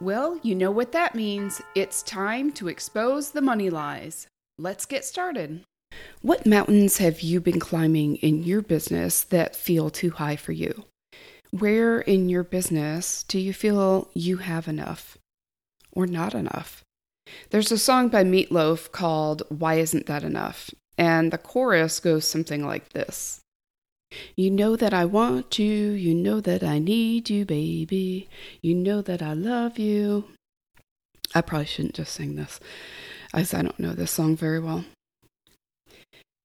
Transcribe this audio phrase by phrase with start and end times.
[0.00, 1.60] Well, you know what that means.
[1.74, 4.26] It's time to expose the money lies.
[4.58, 5.60] Let's get started.
[6.22, 10.86] What mountains have you been climbing in your business that feel too high for you?
[11.50, 15.18] Where in your business do you feel you have enough
[15.92, 16.82] or not enough?
[17.50, 20.70] There's a song by Meatloaf called Why Isn't That Enough?
[20.96, 23.40] And the chorus goes something like this
[24.36, 28.28] You know that I want you, you know that I need you, baby.
[28.60, 30.24] You know that I love you.
[31.34, 32.58] I probably shouldn't just sing this,
[33.32, 34.84] as I don't know this song very well.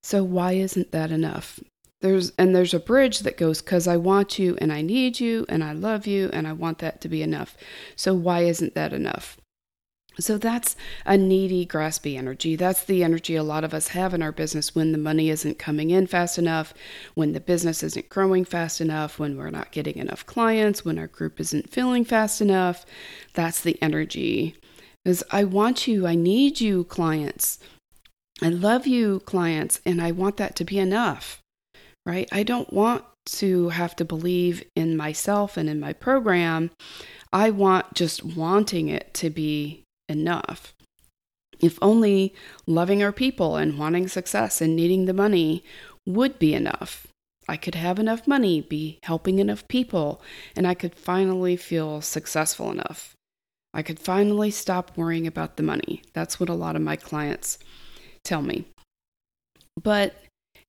[0.04, 1.60] So, why isn't that enough?
[2.02, 5.46] There's and there's a bridge that goes cuz I want you and I need you
[5.50, 7.58] and I love you and I want that to be enough.
[7.96, 9.38] So why isn't that enough?
[10.20, 12.56] So that's a needy, graspy energy.
[12.56, 15.60] That's the energy a lot of us have in our business when the money isn't
[15.60, 16.74] coming in fast enough,
[17.16, 21.08] when the business isn't growing fast enough, when we're not getting enough clients, when our
[21.08, 22.86] group isn't filling fast enough.
[23.34, 24.56] That's the energy.
[25.04, 27.60] Is I want you, I need you, clients.
[28.42, 31.42] I love you, clients, and I want that to be enough,
[32.06, 32.28] right?
[32.32, 36.72] I don't want to have to believe in myself and in my program.
[37.32, 40.74] I want just wanting it to be enough.
[41.60, 42.34] If only
[42.66, 45.64] loving our people and wanting success and needing the money
[46.06, 47.08] would be enough.
[47.48, 50.22] I could have enough money, be helping enough people,
[50.56, 53.16] and I could finally feel successful enough.
[53.74, 56.02] I could finally stop worrying about the money.
[56.14, 57.60] That's what a lot of my clients
[58.24, 58.66] tell me.
[59.82, 60.16] But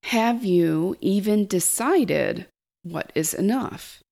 [0.04, 2.46] have you even decided
[2.82, 4.02] what is enough?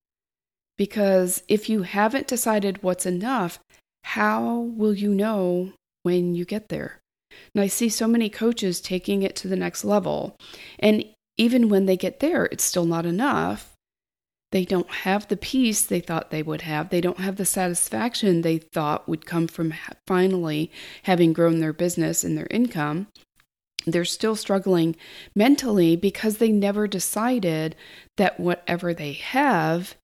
[0.77, 3.59] Because if you haven't decided what's enough,
[4.05, 5.73] how will you know
[6.03, 6.99] when you get there?
[7.53, 10.37] And I see so many coaches taking it to the next level.
[10.77, 11.03] And
[11.37, 13.73] even when they get there, it's still not enough.
[14.51, 16.89] They don't have the peace they thought they would have.
[16.89, 19.73] They don't have the satisfaction they thought would come from
[20.05, 20.71] finally
[21.03, 23.07] having grown their business and their income.
[23.87, 24.95] They're still struggling
[25.35, 27.75] mentally because they never decided
[28.17, 29.95] that whatever they have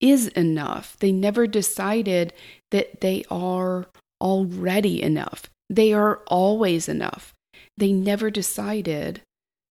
[0.00, 0.96] is enough.
[0.98, 2.32] They never decided
[2.70, 3.86] that they are
[4.20, 5.44] already enough.
[5.68, 7.34] They are always enough.
[7.76, 9.22] They never decided,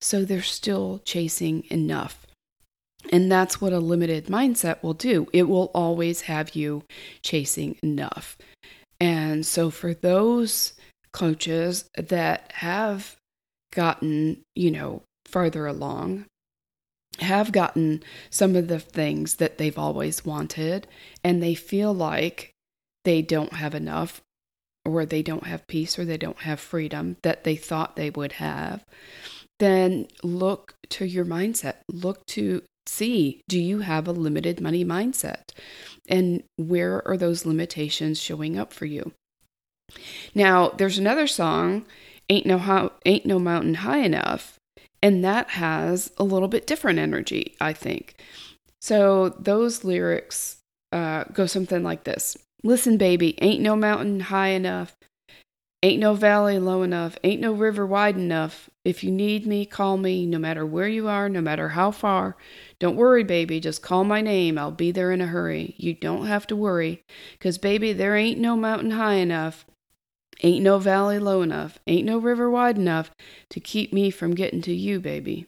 [0.01, 2.25] so they're still chasing enough.
[3.11, 5.27] And that's what a limited mindset will do.
[5.31, 6.83] It will always have you
[7.21, 8.37] chasing enough.
[8.99, 10.73] And so, for those
[11.11, 13.15] coaches that have
[13.73, 16.25] gotten, you know, farther along,
[17.19, 20.87] have gotten some of the things that they've always wanted,
[21.23, 22.51] and they feel like
[23.05, 24.21] they don't have enough,
[24.83, 28.33] or they don't have peace, or they don't have freedom that they thought they would
[28.33, 28.83] have,
[29.59, 31.75] then look to your mindset.
[31.89, 35.51] Look to see do you have a limited money mindset?
[36.07, 39.13] And where are those limitations showing up for you?
[40.33, 41.85] Now, there's another song,
[42.29, 44.57] Ain't No How Ain't No Mountain High Enough,
[45.01, 48.15] and that has a little bit different energy, I think.
[48.81, 50.57] So those lyrics
[50.91, 54.97] uh, go something like this Listen, baby, ain't no mountain high enough,
[55.83, 58.71] ain't no valley low enough, ain't no river wide enough.
[58.83, 62.35] If you need me, call me, no matter where you are, no matter how far.
[62.79, 64.57] Don't worry, baby, just call my name.
[64.57, 65.75] I'll be there in a hurry.
[65.77, 67.03] You don't have to worry,
[67.39, 69.67] 'cause baby, there ain't no mountain high enough.
[70.41, 73.11] Ain't no valley low enough, ain't no river wide enough
[73.51, 75.45] to keep me from getting to you, baby.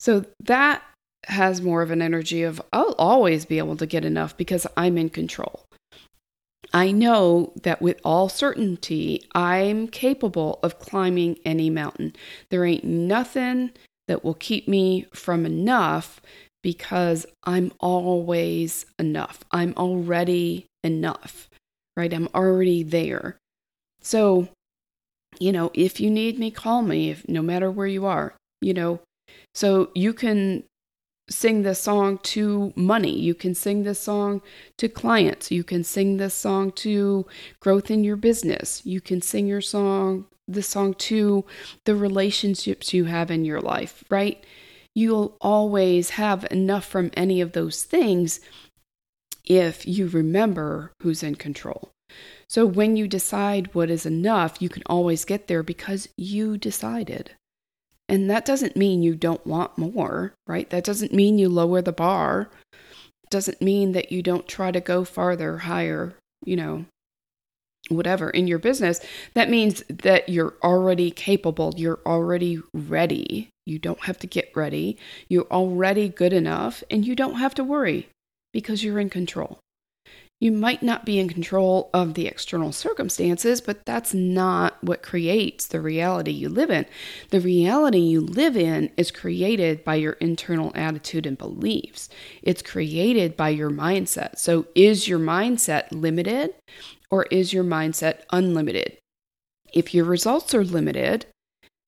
[0.00, 0.82] So that
[1.26, 4.96] has more of an energy of I'll always be able to get enough because I'm
[4.96, 5.67] in control.
[6.72, 12.14] I know that with all certainty, I'm capable of climbing any mountain.
[12.50, 13.72] There ain't nothing
[14.06, 16.20] that will keep me from enough
[16.62, 19.44] because I'm always enough.
[19.50, 21.48] I'm already enough,
[21.96, 22.12] right?
[22.12, 23.36] I'm already there.
[24.00, 24.48] So,
[25.38, 28.74] you know, if you need me, call me, if, no matter where you are, you
[28.74, 29.00] know.
[29.54, 30.64] So you can
[31.30, 33.18] sing this song to money.
[33.18, 34.40] You can sing this song
[34.78, 35.50] to clients.
[35.50, 37.26] You can sing this song to
[37.60, 38.84] growth in your business.
[38.84, 41.44] You can sing your song, the song to
[41.84, 44.42] the relationships you have in your life, right?
[44.94, 48.40] You'll always have enough from any of those things
[49.44, 51.90] if you remember who's in control.
[52.48, 57.32] So when you decide what is enough, you can always get there because you decided.
[58.08, 60.68] And that doesn't mean you don't want more, right?
[60.70, 62.48] That doesn't mean you lower the bar.
[62.72, 66.14] It doesn't mean that you don't try to go farther, higher,
[66.44, 66.86] you know,
[67.88, 69.00] whatever in your business.
[69.34, 73.50] That means that you're already capable, you're already ready.
[73.66, 74.96] You don't have to get ready.
[75.28, 78.08] You're already good enough and you don't have to worry
[78.52, 79.58] because you're in control.
[80.40, 85.66] You might not be in control of the external circumstances, but that's not what creates
[85.66, 86.86] the reality you live in.
[87.30, 92.08] The reality you live in is created by your internal attitude and beliefs,
[92.42, 94.38] it's created by your mindset.
[94.38, 96.54] So, is your mindset limited
[97.10, 98.98] or is your mindset unlimited?
[99.72, 101.26] If your results are limited,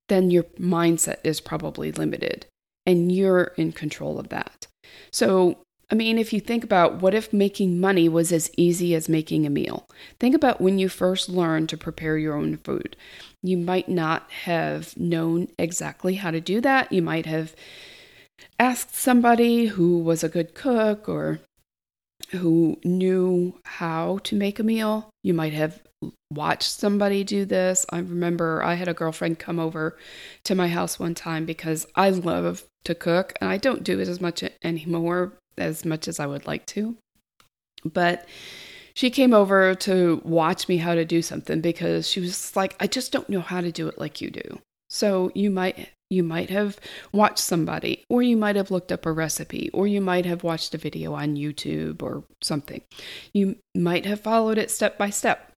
[0.08, 2.46] then your mindset is probably limited
[2.84, 4.66] and you're in control of that.
[5.12, 9.08] So, I mean, if you think about what if making money was as easy as
[9.08, 9.88] making a meal?
[10.20, 12.96] Think about when you first learned to prepare your own food.
[13.42, 16.92] You might not have known exactly how to do that.
[16.92, 17.56] You might have
[18.58, 21.40] asked somebody who was a good cook or
[22.30, 25.10] who knew how to make a meal.
[25.24, 25.82] You might have
[26.30, 27.84] watched somebody do this.
[27.90, 29.98] I remember I had a girlfriend come over
[30.44, 34.08] to my house one time because I love to cook and I don't do it
[34.08, 36.96] as much anymore as much as I would like to.
[37.84, 38.26] But
[38.94, 42.86] she came over to watch me how to do something because she was like, I
[42.86, 44.60] just don't know how to do it like you do.
[44.88, 46.78] So you might you might have
[47.12, 50.74] watched somebody or you might have looked up a recipe or you might have watched
[50.74, 52.82] a video on YouTube or something.
[53.32, 55.52] You might have followed it step by step.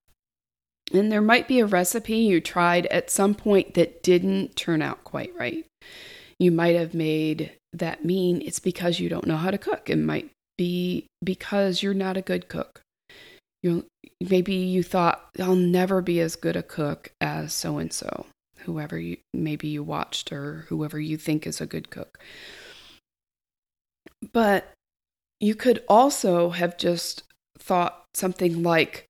[0.94, 5.04] And there might be a recipe you tried at some point that didn't turn out
[5.04, 5.66] quite right.
[6.39, 9.89] You might have made that mean it's because you don't know how to cook.
[9.89, 12.81] It might be because you're not a good cook.
[13.62, 13.85] You
[14.19, 18.25] maybe you thought I'll never be as good a cook as so and so,
[18.59, 22.19] whoever you maybe you watched or whoever you think is a good cook.
[24.31, 24.71] But
[25.39, 27.24] you could also have just
[27.57, 29.06] thought something like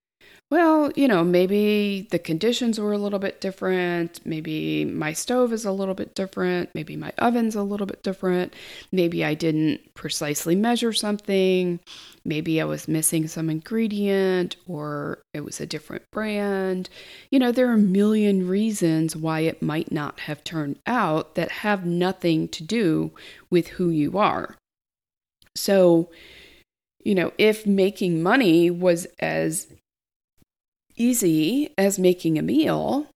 [0.53, 4.23] well, you know, maybe the conditions were a little bit different.
[4.23, 6.69] Maybe my stove is a little bit different.
[6.75, 8.53] Maybe my oven's a little bit different.
[8.91, 11.79] Maybe I didn't precisely measure something.
[12.23, 16.88] Maybe I was missing some ingredient or it was a different brand.
[17.31, 21.49] You know, there are a million reasons why it might not have turned out that
[21.49, 23.11] have nothing to do
[23.49, 24.56] with who you are.
[25.56, 26.11] So,
[27.03, 29.65] you know, if making money was as
[30.95, 33.07] easy as making a meal,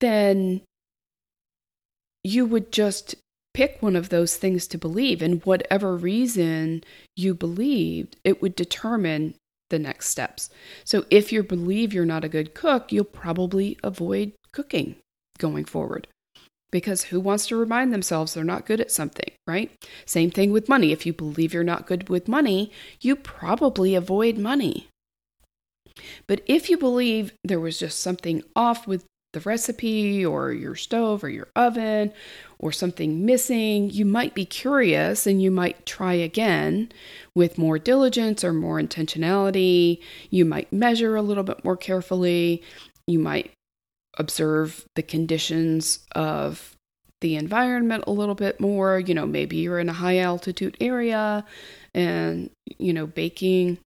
[0.00, 0.62] then
[2.22, 3.14] you would just
[3.54, 5.22] pick one of those things to believe.
[5.22, 6.84] And whatever reason
[7.16, 9.34] you believed, it would determine
[9.70, 10.50] the next steps.
[10.84, 14.96] So if you believe you're not a good cook, you'll probably avoid cooking
[15.38, 16.06] going forward.
[16.70, 19.72] Because who wants to remind themselves they're not good at something, right?
[20.06, 20.92] Same thing with money.
[20.92, 22.70] If you believe you're not good with money,
[23.00, 24.86] you probably avoid money.
[26.26, 31.22] But if you believe there was just something off with the recipe or your stove
[31.22, 32.12] or your oven
[32.58, 36.90] or something missing, you might be curious and you might try again
[37.34, 40.00] with more diligence or more intentionality.
[40.30, 42.62] You might measure a little bit more carefully.
[43.06, 43.52] You might
[44.18, 46.74] observe the conditions of
[47.20, 48.98] the environment a little bit more.
[48.98, 51.44] You know, maybe you're in a high altitude area
[51.94, 53.78] and, you know, baking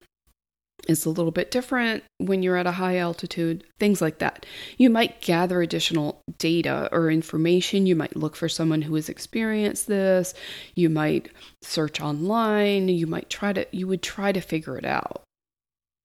[0.88, 4.46] is a little bit different when you're at a high altitude, things like that.
[4.76, 7.86] You might gather additional data or information.
[7.86, 10.34] You might look for someone who has experienced this.
[10.74, 11.30] You might
[11.62, 12.88] search online.
[12.88, 15.22] You might try to, you would try to figure it out.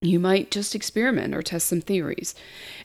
[0.02, 2.34] You might just experiment or test some theories.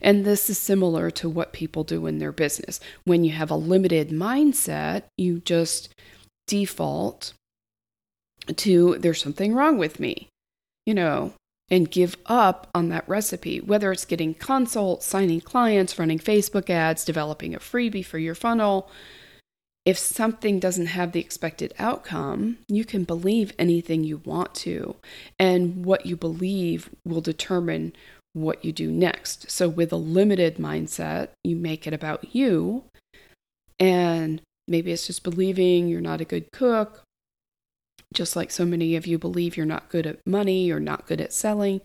[0.01, 2.81] And this is similar to what people do in their business.
[3.05, 5.93] When you have a limited mindset, you just
[6.47, 7.33] default
[8.55, 10.27] to there's something wrong with me.
[10.85, 11.33] You know,
[11.69, 17.03] and give up on that recipe, whether it's getting consults, signing clients, running Facebook ads,
[17.03, 18.89] developing a freebie for your funnel.
[19.83, 24.95] If something doesn't have the expected outcome, you can believe anything you want to,
[25.39, 27.93] and what you believe will determine
[28.33, 29.49] what you do next.
[29.51, 32.85] So, with a limited mindset, you make it about you,
[33.79, 37.04] and maybe it's just believing you're not a good cook
[38.15, 41.21] just like so many of you believe you're not good at money or not good
[41.21, 41.81] at selling,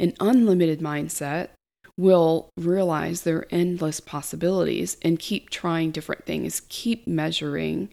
[0.00, 1.50] an unlimited mindset
[1.96, 7.88] will realize there are endless possibilities and keep trying different things, keep measuring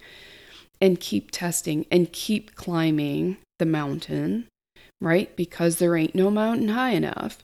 [0.80, 4.48] and keep testing and keep climbing the mountain,
[5.00, 5.36] right?
[5.36, 7.44] Because there ain't no mountain high enough.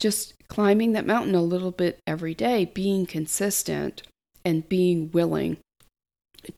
[0.00, 4.02] Just climbing that mountain a little bit every day, being consistent
[4.44, 5.58] and being willing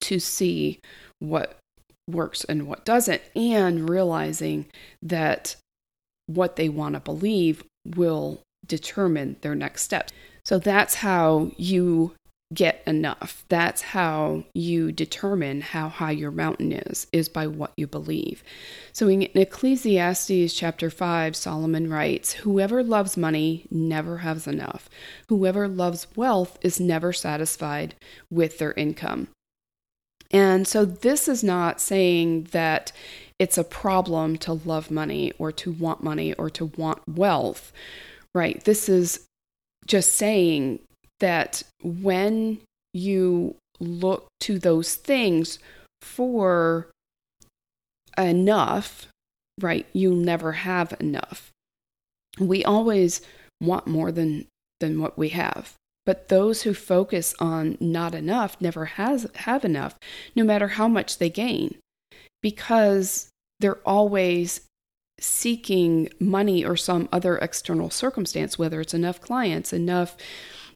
[0.01, 0.79] to see
[1.19, 1.59] what
[2.09, 4.67] works and what doesn't, and realizing
[5.03, 5.57] that
[6.27, 10.13] what they want to believe will determine their next steps.
[10.45, 12.15] So that's how you
[12.53, 13.45] get enough.
[13.49, 18.43] That's how you determine how high your mountain is, is by what you believe.
[18.93, 24.89] So in Ecclesiastes chapter 5, Solomon writes, Whoever loves money never has enough.
[25.29, 27.95] Whoever loves wealth is never satisfied
[28.31, 29.29] with their income.
[30.33, 32.93] And so this is not saying that
[33.39, 37.73] it's a problem to love money or to want money or to want wealth,
[38.35, 38.63] right?
[38.65, 39.27] This is
[39.87, 40.79] just saying
[41.21, 42.61] that when
[42.95, 45.59] you look to those things
[46.01, 46.89] for
[48.17, 49.09] enough,
[49.61, 51.51] right, you never have enough.
[52.39, 53.21] We always
[53.61, 54.47] want more than
[54.81, 55.75] than what we have.
[56.05, 59.97] But those who focus on not enough never has have enough,
[60.35, 61.77] no matter how much they gain,
[62.43, 63.29] because
[63.61, 64.63] they're always
[65.21, 70.17] seeking money or some other external circumstance, whether it's enough clients, enough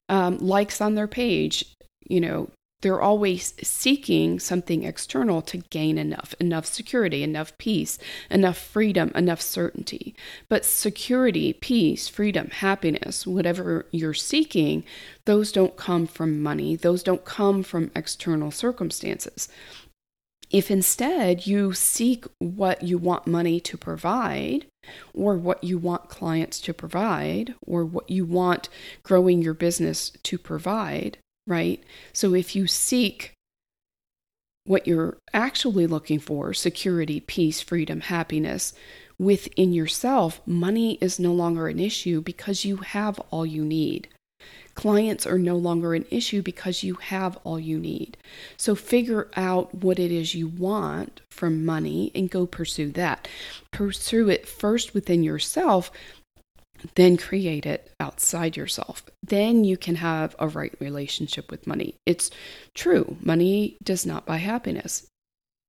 [0.08, 1.64] um, likes on their page,
[2.08, 2.48] you know,
[2.82, 7.98] they're always seeking something external to gain enough, enough security, enough peace,
[8.30, 10.14] enough freedom, enough certainty.
[10.48, 14.84] But security, peace, freedom, happiness, whatever you're seeking,
[15.24, 19.48] those don't come from money, those don't come from external circumstances.
[20.50, 24.66] If instead you seek what you want money to provide,
[25.12, 28.68] or what you want clients to provide, or what you want
[29.02, 31.82] growing your business to provide, right?
[32.12, 33.32] So if you seek
[34.64, 38.74] what you're actually looking for security, peace, freedom, happiness
[39.18, 44.08] within yourself money is no longer an issue because you have all you need.
[44.74, 48.18] Clients are no longer an issue because you have all you need.
[48.58, 53.26] So figure out what it is you want from money and go pursue that.
[53.72, 55.90] Pursue it first within yourself,
[56.94, 59.02] then create it outside yourself.
[59.22, 61.94] Then you can have a right relationship with money.
[62.06, 62.30] It's
[62.74, 65.06] true, money does not buy happiness.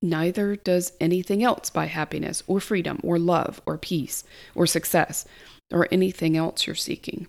[0.02, 4.24] Neither does anything else buy happiness or freedom or love or peace
[4.54, 5.26] or success
[5.72, 7.28] or anything else you're seeking.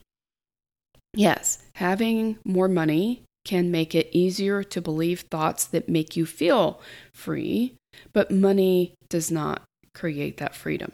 [1.15, 6.81] Yes, having more money can make it easier to believe thoughts that make you feel
[7.15, 7.75] free,
[8.13, 9.63] but money does not
[9.95, 10.93] create that freedom.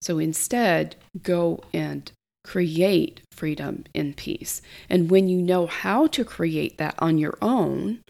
[0.00, 2.10] So instead, go and
[2.44, 4.62] create freedom and peace.
[4.88, 8.00] And when you know how to create that on your own,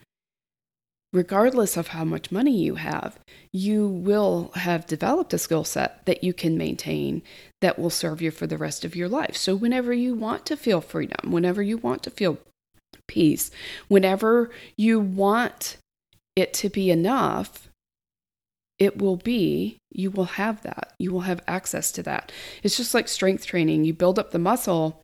[1.13, 3.19] regardless of how much money you have,
[3.53, 7.23] you will have developed a skill set that you can maintain
[7.61, 9.37] that will serve you for the rest of your life.
[9.37, 12.39] So, whenever you want to feel freedom, whenever you want to feel
[13.09, 13.51] peace,
[13.89, 15.77] whenever you want
[16.37, 17.70] it to be enough,
[18.81, 20.95] it will be, you will have that.
[20.99, 22.33] You will have access to that.
[22.63, 23.85] It's just like strength training.
[23.85, 25.03] You build up the muscle,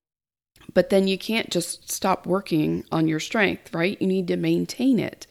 [0.73, 4.01] but then you can't just stop working on your strength, right?
[4.01, 5.27] You need to maintain it.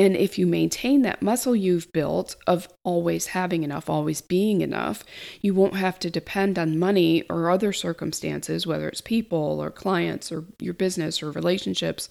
[0.00, 5.04] And if you maintain that muscle you've built of always having enough, always being enough,
[5.42, 10.32] you won't have to depend on money or other circumstances, whether it's people or clients
[10.32, 12.08] or your business or relationships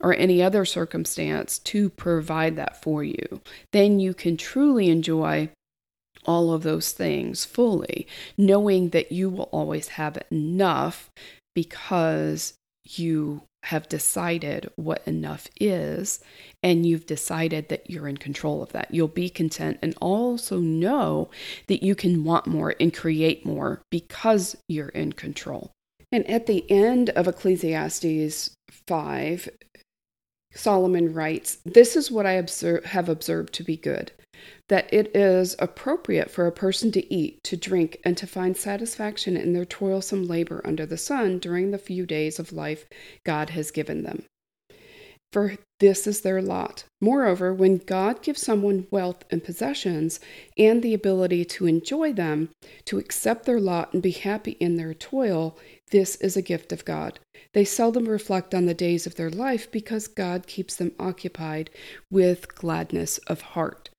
[0.00, 3.40] or any other circumstance to provide that for you.
[3.72, 5.48] Then you can truly enjoy
[6.26, 8.06] all of those things fully,
[8.38, 11.10] knowing that you will always have enough
[11.56, 12.54] because
[12.84, 16.20] you have decided what enough is
[16.62, 18.92] and you've decided that you're in control of that.
[18.94, 21.30] You'll be content and also know
[21.66, 25.72] that you can want more and create more because you're in control.
[26.12, 28.54] And at the end of Ecclesiastes
[28.86, 29.48] 5,
[30.54, 34.12] Solomon writes, This is what I observe, have observed to be good
[34.68, 39.36] that it is appropriate for a person to eat, to drink, and to find satisfaction
[39.36, 42.86] in their toilsome labor under the sun during the few days of life
[43.24, 44.24] God has given them.
[45.32, 46.84] For this is their lot.
[47.00, 50.18] Moreover, when God gives someone wealth and possessions
[50.56, 52.48] and the ability to enjoy them,
[52.86, 55.58] to accept their lot and be happy in their toil,
[55.90, 57.18] this is a gift of God.
[57.52, 61.70] They seldom reflect on the days of their life because God keeps them occupied
[62.10, 63.90] with gladness of heart.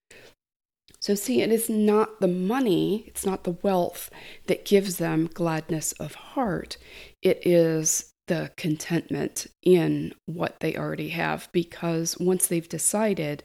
[1.00, 4.10] So, see, it is not the money, it's not the wealth
[4.48, 6.78] that gives them gladness of heart.
[7.22, 13.44] It is the contentment in what they already have because once they've decided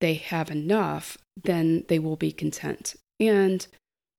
[0.00, 3.66] they have enough, then they will be content and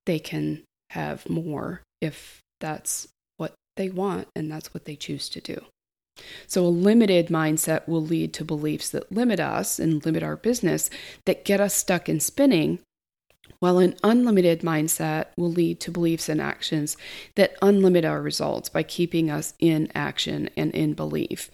[0.05, 3.07] they can have more if that's
[3.37, 5.65] what they want and that's what they choose to do.
[6.47, 10.89] So, a limited mindset will lead to beliefs that limit us and limit our business
[11.25, 12.79] that get us stuck in spinning,
[13.59, 16.97] while an unlimited mindset will lead to beliefs and actions
[17.35, 21.51] that unlimit our results by keeping us in action and in belief.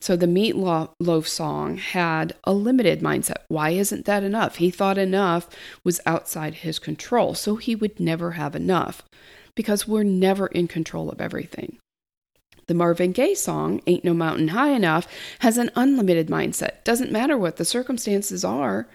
[0.00, 3.42] So the Meatloaf song had a limited mindset.
[3.48, 4.56] Why isn't that enough?
[4.56, 5.48] He thought enough
[5.82, 9.02] was outside his control, so he would never have enough
[9.56, 11.78] because we're never in control of everything.
[12.68, 15.08] The Marvin Gaye song, Ain't No Mountain High Enough,
[15.40, 16.84] has an unlimited mindset.
[16.84, 18.88] Doesn't matter what the circumstances are,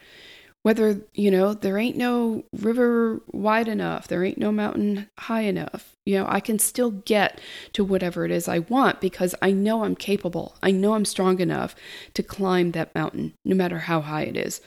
[0.61, 5.95] whether, you know, there ain't no river wide enough, there ain't no mountain high enough.
[6.05, 7.41] You know, I can still get
[7.73, 10.55] to whatever it is I want because I know I'm capable.
[10.63, 11.75] I know I'm strong enough
[12.13, 14.61] to climb that mountain, no matter how high it is.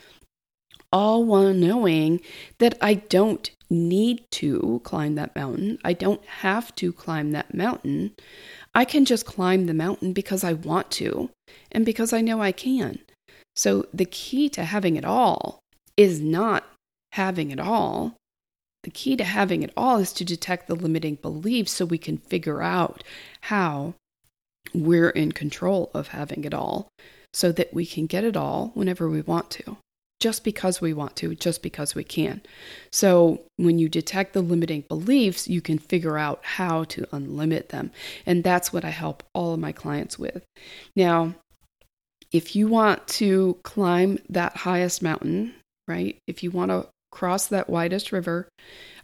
[0.92, 2.20] All while knowing
[2.58, 5.78] that I don't need to climb that mountain.
[5.84, 8.14] I don't have to climb that mountain.
[8.76, 11.30] I can just climb the mountain because I want to
[11.72, 12.98] and because I know I can.
[13.54, 15.60] So the key to having it all
[15.96, 16.64] is not
[17.12, 18.16] having it all.
[18.82, 22.18] The key to having it all is to detect the limiting beliefs so we can
[22.18, 23.02] figure out
[23.40, 23.94] how
[24.74, 26.88] we're in control of having it all
[27.32, 29.78] so that we can get it all whenever we want to
[30.20, 32.40] just because we want to, just because we can.
[32.90, 37.90] So, when you detect the limiting beliefs, you can figure out how to unlimit them.
[38.24, 40.44] And that's what I help all of my clients with.
[40.94, 41.34] Now,
[42.32, 45.54] if you want to climb that highest mountain,
[45.86, 46.18] right?
[46.26, 48.46] If you want to cross that widest river,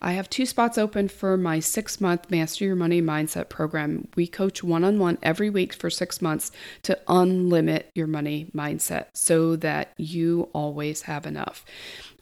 [0.02, 4.06] I have two spots open for my six month Master Your Money Mindset program.
[4.16, 6.52] We coach one on one every week for six months
[6.82, 11.64] to unlimit your money mindset so that you always have enough.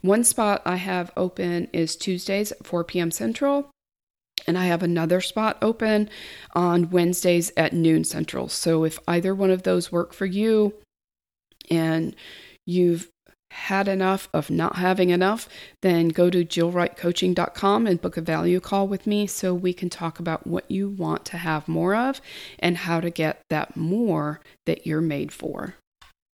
[0.01, 3.11] One spot I have open is Tuesdays at 4 p.m.
[3.11, 3.69] Central.
[4.47, 6.09] And I have another spot open
[6.55, 8.49] on Wednesdays at noon Central.
[8.49, 10.73] So if either one of those work for you
[11.69, 12.15] and
[12.65, 13.11] you've
[13.51, 15.49] had enough of not having enough,
[15.81, 20.19] then go to jillwrightcoaching.com and book a value call with me so we can talk
[20.19, 22.21] about what you want to have more of
[22.59, 25.75] and how to get that more that you're made for.